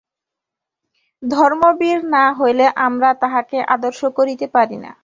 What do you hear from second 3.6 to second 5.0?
আদর্শ করিতে পারি না।